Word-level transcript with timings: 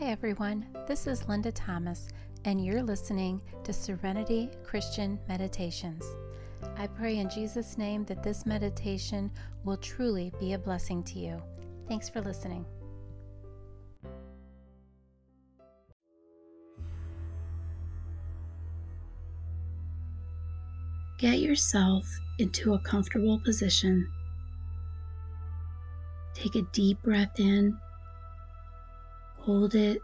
Hi, 0.00 0.10
everyone. 0.10 0.64
This 0.86 1.08
is 1.08 1.26
Linda 1.26 1.50
Thomas, 1.50 2.06
and 2.44 2.64
you're 2.64 2.84
listening 2.84 3.42
to 3.64 3.72
Serenity 3.72 4.48
Christian 4.62 5.18
Meditations. 5.26 6.04
I 6.76 6.86
pray 6.86 7.16
in 7.16 7.28
Jesus' 7.28 7.76
name 7.76 8.04
that 8.04 8.22
this 8.22 8.46
meditation 8.46 9.28
will 9.64 9.76
truly 9.76 10.32
be 10.38 10.52
a 10.52 10.58
blessing 10.58 11.02
to 11.02 11.18
you. 11.18 11.42
Thanks 11.88 12.08
for 12.08 12.20
listening. 12.20 12.64
Get 21.18 21.40
yourself 21.40 22.06
into 22.38 22.74
a 22.74 22.78
comfortable 22.78 23.40
position. 23.44 24.08
Take 26.34 26.54
a 26.54 26.62
deep 26.70 27.02
breath 27.02 27.40
in 27.40 27.76
Hold 29.48 29.74
it. 29.74 30.02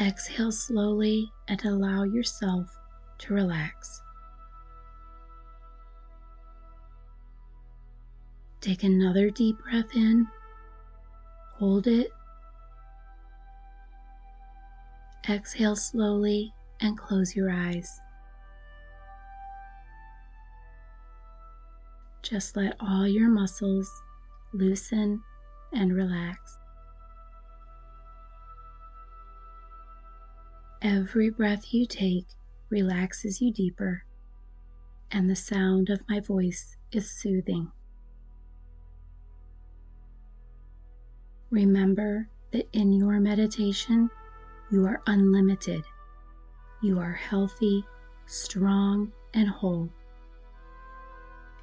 Exhale 0.00 0.52
slowly 0.52 1.32
and 1.48 1.64
allow 1.64 2.04
yourself 2.04 2.78
to 3.18 3.34
relax. 3.34 4.00
Take 8.60 8.84
another 8.84 9.28
deep 9.28 9.58
breath 9.58 9.96
in. 9.96 10.28
Hold 11.54 11.88
it. 11.88 12.12
Exhale 15.28 15.74
slowly 15.74 16.54
and 16.80 16.96
close 16.96 17.34
your 17.34 17.50
eyes. 17.50 17.90
Just 22.22 22.56
let 22.56 22.76
all 22.78 23.08
your 23.08 23.30
muscles 23.30 23.90
loosen 24.52 25.20
and 25.72 25.94
relax. 25.94 26.58
Every 30.82 31.30
breath 31.30 31.72
you 31.72 31.86
take 31.86 32.26
relaxes 32.70 33.40
you 33.40 33.52
deeper, 33.52 34.04
and 35.10 35.28
the 35.28 35.36
sound 35.36 35.90
of 35.90 36.00
my 36.08 36.20
voice 36.20 36.76
is 36.92 37.10
soothing. 37.10 37.70
Remember 41.50 42.28
that 42.52 42.68
in 42.72 42.92
your 42.92 43.20
meditation, 43.20 44.10
you 44.70 44.84
are 44.84 45.00
unlimited. 45.06 45.84
You 46.82 46.98
are 46.98 47.12
healthy, 47.12 47.84
strong, 48.26 49.12
and 49.32 49.48
whole. 49.48 49.88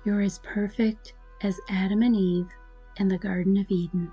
You're 0.06 0.22
as 0.22 0.40
perfect 0.40 1.14
as 1.42 1.60
Adam 1.70 2.02
and 2.02 2.16
Eve 2.16 2.50
in 2.98 3.08
the 3.08 3.18
Garden 3.18 3.58
of 3.58 3.70
Eden. 3.70 4.12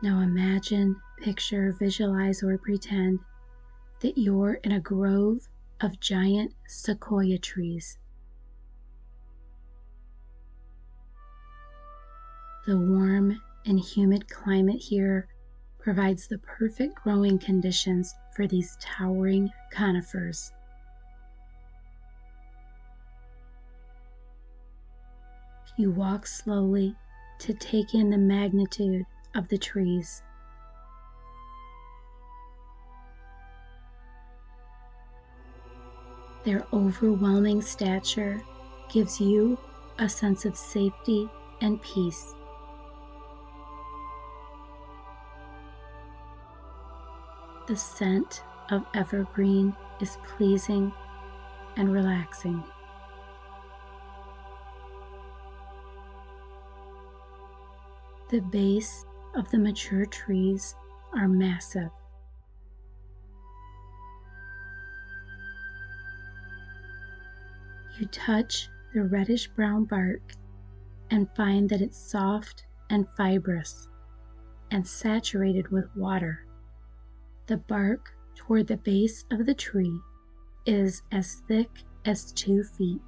Now 0.00 0.20
imagine, 0.20 0.96
picture, 1.16 1.72
visualize, 1.78 2.42
or 2.42 2.56
pretend 2.58 3.18
that 4.00 4.16
you're 4.16 4.54
in 4.62 4.72
a 4.72 4.80
grove 4.80 5.48
of 5.80 5.98
giant 5.98 6.54
sequoia 6.66 7.38
trees. 7.38 7.98
The 12.66 12.76
warm 12.76 13.40
and 13.66 13.80
humid 13.80 14.28
climate 14.28 14.80
here 14.80 15.26
provides 15.78 16.28
the 16.28 16.38
perfect 16.38 16.96
growing 17.02 17.38
conditions 17.38 18.14
for 18.36 18.46
these 18.46 18.76
towering 18.80 19.50
conifers. 19.72 20.52
You 25.78 25.92
walk 25.92 26.26
slowly 26.26 26.96
to 27.38 27.54
take 27.54 27.94
in 27.94 28.10
the 28.10 28.18
magnitude 28.18 29.06
of 29.36 29.46
the 29.46 29.56
trees. 29.56 30.24
Their 36.44 36.66
overwhelming 36.72 37.62
stature 37.62 38.42
gives 38.92 39.20
you 39.20 39.56
a 40.00 40.08
sense 40.08 40.44
of 40.44 40.56
safety 40.56 41.28
and 41.60 41.80
peace. 41.80 42.34
The 47.68 47.76
scent 47.76 48.42
of 48.70 48.84
evergreen 48.94 49.76
is 50.00 50.18
pleasing 50.26 50.92
and 51.76 51.92
relaxing. 51.92 52.64
The 58.30 58.40
base 58.40 59.06
of 59.34 59.50
the 59.50 59.58
mature 59.58 60.04
trees 60.04 60.76
are 61.14 61.28
massive. 61.28 61.90
You 67.98 68.06
touch 68.08 68.68
the 68.92 69.04
reddish 69.04 69.48
brown 69.48 69.84
bark 69.84 70.20
and 71.10 71.26
find 71.34 71.70
that 71.70 71.80
it's 71.80 71.96
soft 71.96 72.66
and 72.90 73.06
fibrous 73.16 73.88
and 74.70 74.86
saturated 74.86 75.68
with 75.68 75.88
water. 75.96 76.44
The 77.46 77.56
bark 77.56 78.12
toward 78.34 78.66
the 78.66 78.76
base 78.76 79.24
of 79.30 79.46
the 79.46 79.54
tree 79.54 79.98
is 80.66 81.02
as 81.12 81.42
thick 81.48 81.70
as 82.04 82.30
two 82.32 82.62
feet. 82.62 83.00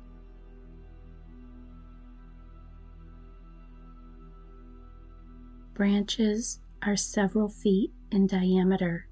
Branches 5.81 6.61
are 6.83 6.95
several 6.95 7.49
feet 7.49 7.91
in 8.13 8.27
diameter. 8.27 9.09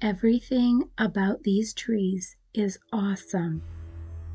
Everything 0.00 0.82
about 0.96 1.42
these 1.42 1.74
trees 1.74 2.36
is 2.54 2.78
awesome 2.90 3.60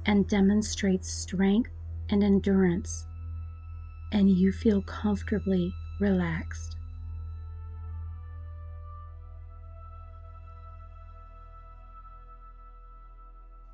and 0.06 0.28
demonstrates 0.28 1.12
strength 1.12 1.72
and 2.12 2.24
endurance, 2.24 3.08
and 4.12 4.30
you 4.30 4.52
feel 4.52 4.84
comfortably 4.84 5.74
relaxed. 6.00 6.76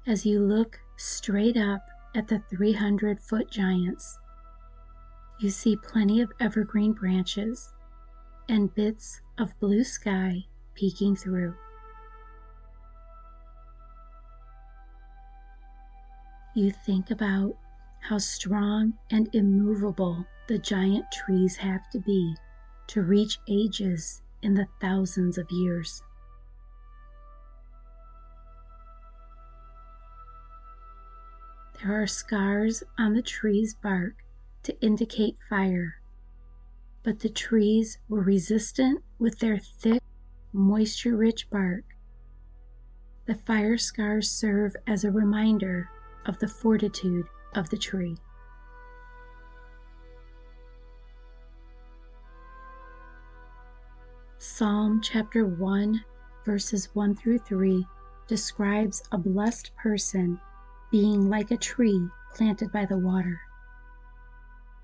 As 0.08 0.26
you 0.26 0.40
look 0.40 0.80
straight 0.96 1.58
up 1.58 1.82
at 2.16 2.30
the 2.30 2.42
300 2.50 3.20
foot 3.20 3.52
giants, 3.52 4.18
you 5.40 5.50
see 5.50 5.76
plenty 5.76 6.22
of 6.22 6.32
evergreen 6.40 6.94
branches 6.94 7.74
and 8.48 8.74
bits 8.76 9.22
of 9.38 9.58
blue 9.60 9.84
sky 9.84 10.46
peeking 10.76 11.16
through. 11.16 11.56
You 16.56 16.72
think 16.72 17.10
about 17.10 17.58
how 18.00 18.20
strong 18.20 18.94
and 19.10 19.30
immovable 19.34 20.26
the 20.48 20.60
giant 20.60 21.06
trees 21.12 21.56
have 21.58 21.90
to 21.92 22.00
be 22.00 22.36
to 22.88 23.02
reach 23.02 23.40
ages 23.48 24.22
in 24.42 24.54
the 24.54 24.68
thousands 24.80 25.38
of 25.38 25.50
years. 25.50 26.04
There 31.82 32.02
are 32.02 32.08
scars 32.08 32.84
on 32.98 33.14
the 33.14 33.22
tree's 33.22 33.74
bark 33.74 34.23
to 34.64 34.80
indicate 34.82 35.38
fire, 35.50 35.96
but 37.04 37.20
the 37.20 37.30
trees 37.30 37.98
were 38.08 38.22
resistant 38.22 39.04
with 39.20 39.40
their 39.40 39.58
thick, 39.58 40.02
moisture 40.52 41.16
rich 41.16 41.50
bark. 41.50 41.84
The 43.26 43.36
fire 43.36 43.78
scars 43.78 44.30
serve 44.30 44.76
as 44.88 45.04
a 45.04 45.12
reminder 45.12 45.90
of 46.26 46.40
the 46.40 46.48
fortitude 46.48 47.26
of 47.56 47.70
the 47.70 47.78
tree. 47.78 48.18
Psalm 54.38 55.00
chapter 55.02 55.46
1, 55.46 56.04
verses 56.46 56.90
1 56.94 57.16
through 57.16 57.40
3 57.40 57.86
describes 58.28 59.02
a 59.12 59.18
blessed 59.18 59.72
person 59.76 60.40
being 60.92 61.30
like 61.30 61.52
a 61.52 61.58
tree 61.58 62.08
planted 62.36 62.72
by 62.72 62.86
the 62.86 62.98
water. 62.98 63.40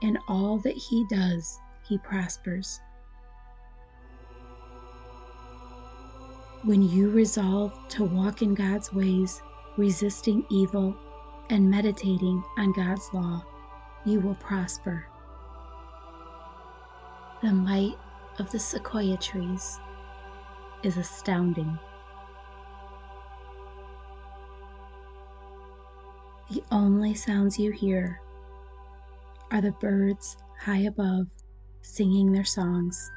In 0.00 0.18
all 0.28 0.58
that 0.60 0.76
he 0.76 1.04
does, 1.10 1.58
he 1.86 1.98
prospers. 1.98 2.80
When 6.62 6.82
you 6.82 7.10
resolve 7.10 7.72
to 7.88 8.04
walk 8.04 8.42
in 8.42 8.54
God's 8.54 8.92
ways, 8.92 9.42
resisting 9.76 10.44
evil, 10.50 10.96
and 11.50 11.70
meditating 11.70 12.42
on 12.58 12.72
God's 12.72 13.08
law, 13.12 13.44
you 14.06 14.20
will 14.20 14.36
prosper. 14.36 15.06
The 17.42 17.52
might 17.52 17.96
of 18.38 18.50
the 18.50 18.58
sequoia 18.58 19.16
trees 19.16 19.78
is 20.82 20.96
astounding. 20.96 21.78
The 26.50 26.62
only 26.70 27.14
sounds 27.14 27.58
you 27.58 27.70
hear 27.70 28.20
are 29.50 29.60
the 29.60 29.72
birds 29.72 30.36
high 30.58 30.80
above 30.80 31.26
singing 31.82 32.32
their 32.32 32.44
songs. 32.44 33.10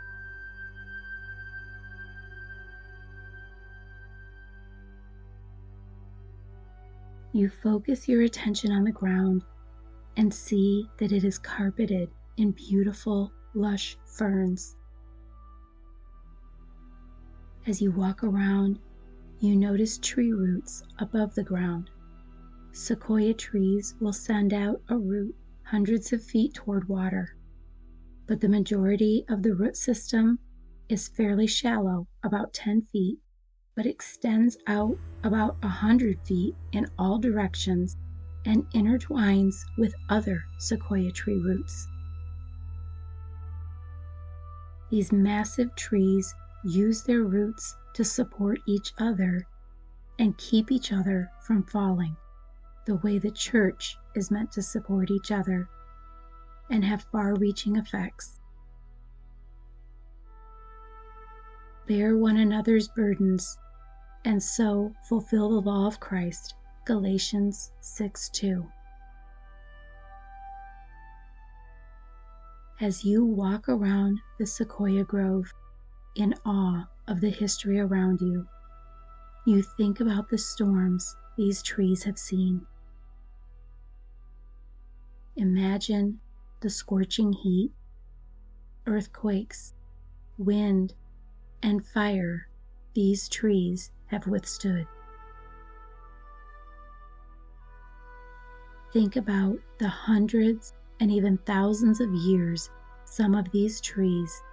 You 7.33 7.49
focus 7.49 8.07
your 8.07 8.21
attention 8.21 8.71
on 8.71 8.83
the 8.83 8.91
ground 8.91 9.43
and 10.17 10.33
see 10.33 10.87
that 10.99 11.11
it 11.11 11.23
is 11.23 11.39
carpeted 11.39 12.09
in 12.37 12.51
beautiful, 12.51 13.31
lush 13.55 13.97
ferns. 14.05 14.75
As 17.65 17.81
you 17.81 17.91
walk 17.91 18.23
around, 18.23 18.79
you 19.39 19.55
notice 19.55 19.97
tree 19.97 20.31
roots 20.31 20.83
above 20.99 21.33
the 21.33 21.43
ground. 21.43 21.89
Sequoia 22.71 23.33
trees 23.33 23.95
will 23.99 24.13
send 24.13 24.53
out 24.53 24.81
a 24.89 24.97
root 24.97 25.35
hundreds 25.65 26.13
of 26.13 26.23
feet 26.23 26.53
toward 26.53 26.87
water, 26.87 27.35
but 28.27 28.41
the 28.41 28.49
majority 28.49 29.25
of 29.29 29.43
the 29.43 29.53
root 29.53 29.75
system 29.75 30.39
is 30.89 31.07
fairly 31.07 31.47
shallow, 31.47 32.07
about 32.23 32.53
10 32.53 32.81
feet, 32.83 33.19
but 33.75 33.85
extends 33.85 34.57
out 34.67 34.97
about 35.23 35.61
100 35.63 36.19
feet 36.25 36.55
in 36.71 36.85
all 36.99 37.17
directions 37.17 37.97
and 38.45 38.69
intertwines 38.71 39.55
with 39.77 39.93
other 40.09 40.43
sequoia 40.59 41.11
tree 41.11 41.39
roots. 41.39 41.87
These 44.89 45.11
massive 45.11 45.75
trees 45.75 46.33
use 46.63 47.03
their 47.03 47.23
roots 47.23 47.75
to 47.93 48.03
support 48.03 48.59
each 48.67 48.93
other 48.99 49.47
and 50.19 50.37
keep 50.37 50.71
each 50.71 50.91
other 50.93 51.31
from 51.41 51.63
falling, 51.63 52.15
the 52.85 52.95
way 52.97 53.17
the 53.17 53.31
church 53.31 53.97
is 54.15 54.31
meant 54.31 54.51
to 54.51 54.61
support 54.61 55.09
each 55.09 55.31
other 55.31 55.69
and 56.69 56.83
have 56.83 57.03
far 57.03 57.35
reaching 57.35 57.75
effects. 57.75 58.39
Bear 61.87 62.17
one 62.17 62.37
another's 62.37 62.87
burdens 62.87 63.57
and 64.25 64.41
so 64.41 64.93
fulfill 65.07 65.49
the 65.49 65.69
law 65.69 65.87
of 65.87 65.99
Christ. 65.99 66.55
Galatians 66.85 67.71
6 67.81 68.29
2. 68.29 68.65
As 72.81 73.05
you 73.05 73.23
walk 73.25 73.69
around 73.69 74.19
the 74.39 74.45
sequoia 74.45 75.03
grove 75.03 75.53
in 76.15 76.33
awe 76.45 76.89
of 77.07 77.21
the 77.21 77.29
history 77.29 77.79
around 77.79 78.19
you, 78.19 78.47
you 79.45 79.61
think 79.61 79.99
about 79.99 80.29
the 80.29 80.37
storms 80.37 81.15
these 81.37 81.61
trees 81.61 82.03
have 82.03 82.17
seen. 82.17 82.65
Imagine 85.35 86.19
the 86.59 86.69
scorching 86.69 87.33
heat, 87.33 87.71
earthquakes, 88.85 89.73
wind, 90.37 90.93
and 91.63 91.85
fire 91.85 92.47
these 92.93 93.27
trees 93.27 93.91
have 94.07 94.27
withstood. 94.27 94.87
Think 98.91 99.15
about 99.15 99.57
the 99.79 99.87
hundreds 99.87 100.73
and 100.99 101.11
even 101.11 101.39
thousands 101.39 101.99
of 101.99 102.13
years 102.13 102.69
some 103.05 103.33
of 103.33 103.49
these 103.51 103.81
trees 103.81 104.43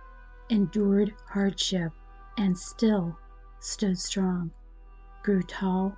endured 0.48 1.14
hardship 1.26 1.92
and 2.38 2.56
still 2.56 3.18
stood 3.60 3.98
strong, 3.98 4.50
grew 5.22 5.42
tall, 5.42 5.94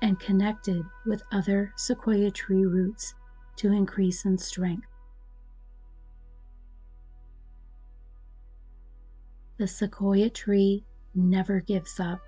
and 0.00 0.20
connected 0.20 0.84
with 1.04 1.24
other 1.32 1.72
sequoia 1.76 2.30
tree 2.30 2.64
roots 2.64 3.14
to 3.56 3.72
increase 3.72 4.24
in 4.24 4.38
strength. 4.38 4.86
The 9.58 9.66
sequoia 9.66 10.28
tree 10.28 10.84
never 11.14 11.60
gives 11.60 11.98
up 11.98 12.20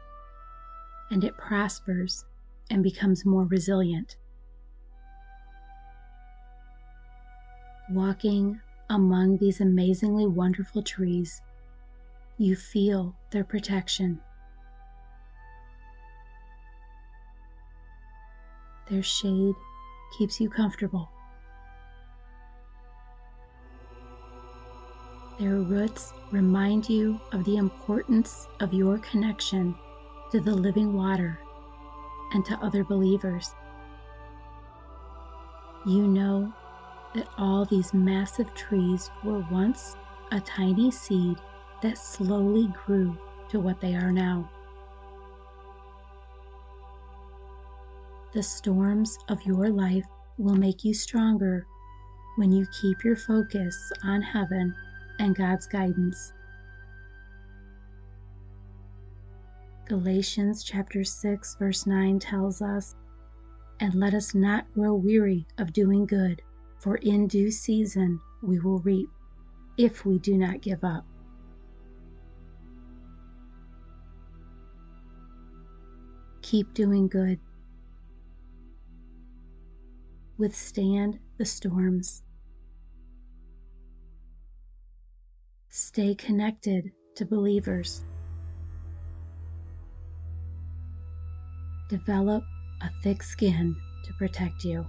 and 1.10 1.24
it 1.24 1.36
prospers 1.36 2.24
and 2.70 2.82
becomes 2.82 3.24
more 3.24 3.44
resilient. 3.44 4.16
Walking 7.90 8.60
among 8.90 9.38
these 9.38 9.60
amazingly 9.60 10.26
wonderful 10.26 10.82
trees, 10.82 11.40
you 12.38 12.56
feel 12.56 13.14
their 13.30 13.44
protection. 13.44 14.20
Their 18.90 19.02
shade 19.02 19.54
keeps 20.16 20.40
you 20.40 20.48
comfortable. 20.48 21.10
Their 25.38 25.60
roots 25.60 26.14
remind 26.32 26.88
you 26.88 27.20
of 27.30 27.44
the 27.44 27.58
importance 27.58 28.48
of 28.58 28.74
your 28.74 28.98
connection 28.98 29.76
to 30.32 30.40
the 30.40 30.52
living 30.52 30.94
water 30.94 31.38
and 32.32 32.44
to 32.44 32.58
other 32.58 32.82
believers. 32.82 33.54
You 35.86 36.08
know 36.08 36.52
that 37.14 37.28
all 37.38 37.64
these 37.64 37.94
massive 37.94 38.52
trees 38.54 39.10
were 39.22 39.46
once 39.48 39.96
a 40.32 40.40
tiny 40.40 40.90
seed 40.90 41.36
that 41.82 41.98
slowly 41.98 42.68
grew 42.84 43.16
to 43.50 43.60
what 43.60 43.80
they 43.80 43.94
are 43.94 44.10
now. 44.10 44.50
The 48.32 48.42
storms 48.42 49.16
of 49.28 49.40
your 49.44 49.70
life 49.70 50.04
will 50.36 50.56
make 50.56 50.84
you 50.84 50.94
stronger 50.94 51.64
when 52.34 52.50
you 52.50 52.66
keep 52.80 53.04
your 53.04 53.16
focus 53.16 53.92
on 54.02 54.20
heaven 54.20 54.74
and 55.18 55.34
God's 55.34 55.66
guidance. 55.66 56.32
Galatians 59.86 60.64
chapter 60.64 61.02
6 61.02 61.56
verse 61.56 61.86
9 61.86 62.18
tells 62.18 62.60
us, 62.60 62.94
"And 63.80 63.94
let 63.94 64.14
us 64.14 64.34
not 64.34 64.72
grow 64.74 64.94
weary 64.94 65.46
of 65.56 65.72
doing 65.72 66.04
good, 66.04 66.42
for 66.78 66.96
in 66.96 67.26
due 67.26 67.50
season 67.50 68.20
we 68.42 68.58
will 68.58 68.80
reap, 68.80 69.10
if 69.78 70.04
we 70.04 70.18
do 70.18 70.36
not 70.36 70.60
give 70.60 70.84
up." 70.84 71.06
Keep 76.42 76.74
doing 76.74 77.08
good. 77.08 77.40
Withstand 80.38 81.18
the 81.36 81.44
storms. 81.44 82.22
Stay 85.78 86.12
connected 86.16 86.90
to 87.14 87.24
believers. 87.24 88.02
Develop 91.88 92.42
a 92.80 92.90
thick 93.04 93.22
skin 93.22 93.76
to 94.02 94.12
protect 94.14 94.64
you. 94.64 94.84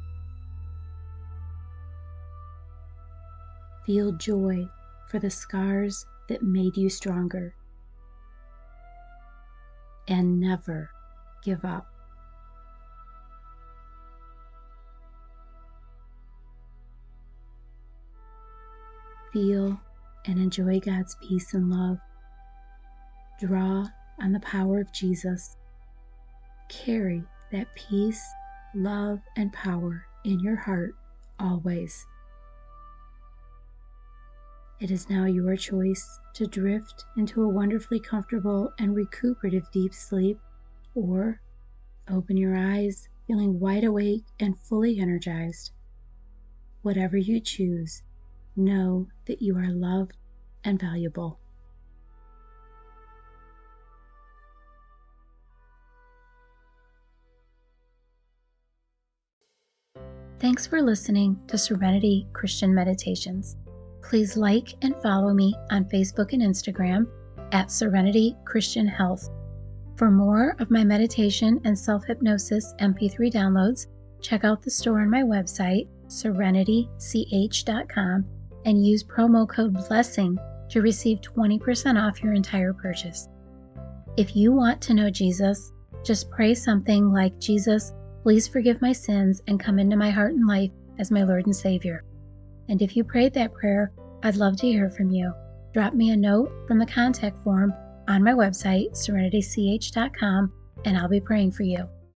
Feel 3.85 4.13
joy 4.13 4.67
for 5.11 5.19
the 5.19 5.29
scars 5.29 6.07
that 6.27 6.41
made 6.41 6.75
you 6.75 6.89
stronger. 6.89 7.53
And 10.07 10.39
never 10.39 10.89
give 11.43 11.63
up. 11.63 11.85
Feel 19.31 19.79
and 20.25 20.39
enjoy 20.39 20.79
God's 20.79 21.15
peace 21.21 21.53
and 21.53 21.69
love. 21.69 21.99
Draw 23.39 23.87
on 24.21 24.31
the 24.31 24.39
power 24.41 24.79
of 24.81 24.91
Jesus 24.91 25.55
carry 26.69 27.23
that 27.51 27.73
peace, 27.75 28.23
love, 28.75 29.19
and 29.35 29.51
power 29.51 30.05
in 30.23 30.39
your 30.39 30.55
heart 30.55 30.95
always. 31.39 32.05
It 34.79 34.91
is 34.91 35.09
now 35.09 35.25
your 35.25 35.57
choice 35.57 36.19
to 36.35 36.47
drift 36.47 37.05
into 37.17 37.43
a 37.43 37.49
wonderfully 37.49 37.99
comfortable 37.99 38.71
and 38.79 38.95
recuperative 38.95 39.69
deep 39.73 39.93
sleep, 39.93 40.39
or 40.95 41.41
open 42.09 42.37
your 42.37 42.55
eyes 42.55 43.09
feeling 43.27 43.59
wide 43.59 43.83
awake 43.83 44.23
and 44.39 44.57
fully 44.57 44.99
energized 44.99 45.71
whatever 46.81 47.17
you 47.17 47.41
choose, 47.41 48.03
know 48.59 49.07
that 49.25 49.41
you 49.41 49.57
are 49.57 49.71
loved 49.71 50.15
and 50.63 50.79
valuable. 50.79 51.39
Thanks 60.39 60.65
for 60.65 60.81
listening 60.81 61.37
to 61.47 61.57
Serenity 61.57 62.25
Christian 62.31 62.73
Meditations. 62.73 63.57
Please 64.01 64.37
like 64.37 64.73
and 64.81 64.95
follow 65.01 65.33
me 65.33 65.53
on 65.69 65.83
Facebook 65.85 66.31
and 66.31 66.41
Instagram 66.41 67.07
at 67.51 67.71
Serenity 67.71 68.37
Christian 68.45 68.87
Health. 68.87 69.29
For 69.97 70.09
more 70.09 70.55
of 70.59 70.71
my 70.71 70.85
meditation 70.85 71.59
and 71.65 71.77
self 71.77 72.05
hypnosis 72.05 72.73
MP3 72.79 73.33
downloads, 73.33 73.87
check 74.21 74.45
out 74.45 74.61
the 74.61 74.71
store 74.71 75.01
on 75.01 75.09
my 75.09 75.23
website, 75.23 75.89
serenitych.com, 76.07 78.25
and 78.65 78.85
use 78.85 79.03
promo 79.03 79.47
code 79.47 79.73
BLESSING 79.73 80.37
to 80.69 80.81
receive 80.81 81.21
20% 81.21 82.01
off 82.01 82.23
your 82.23 82.33
entire 82.33 82.73
purchase. 82.73 83.27
If 84.17 84.35
you 84.35 84.51
want 84.51 84.81
to 84.81 84.93
know 84.93 85.09
Jesus, 85.09 85.71
just 86.03 86.29
pray 86.29 86.53
something 86.53 87.11
like, 87.11 87.39
Jesus, 87.39 87.93
please 88.23 88.47
forgive 88.47 88.81
my 88.81 88.91
sins 88.91 89.41
and 89.47 89.59
come 89.59 89.79
into 89.79 89.95
my 89.95 90.09
heart 90.09 90.33
and 90.33 90.47
life 90.47 90.71
as 90.99 91.11
my 91.11 91.23
Lord 91.23 91.45
and 91.45 91.55
Savior. 91.55 92.03
And 92.67 92.81
if 92.81 92.95
you 92.95 93.03
prayed 93.03 93.33
that 93.33 93.53
prayer, 93.53 93.91
I'd 94.23 94.35
love 94.35 94.57
to 94.57 94.67
hear 94.67 94.89
from 94.89 95.09
you. 95.09 95.33
Drop 95.73 95.93
me 95.93 96.11
a 96.11 96.17
note 96.17 96.51
from 96.67 96.79
the 96.79 96.85
contact 96.85 97.43
form 97.43 97.73
on 98.07 98.23
my 98.23 98.31
website, 98.31 98.91
serenitych.com, 98.91 100.51
and 100.85 100.97
I'll 100.97 101.09
be 101.09 101.21
praying 101.21 101.51
for 101.51 101.63
you. 101.63 101.87